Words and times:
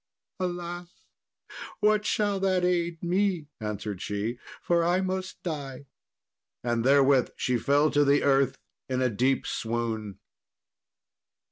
"Alas! 0.39 0.87
what 1.79 2.07
shall 2.07 2.39
that 2.39 2.65
aid 2.65 3.03
me?" 3.03 3.49
answered 3.59 4.01
she; 4.01 4.39
"for 4.59 4.83
I 4.83 4.99
must 4.99 5.43
die," 5.43 5.85
and 6.63 6.83
therewith 6.83 7.29
she 7.35 7.59
fell 7.59 7.91
to 7.91 8.03
the 8.03 8.23
earth 8.23 8.57
in 8.89 8.99
a 9.03 9.11
deep 9.11 9.45
swoon. 9.45 10.17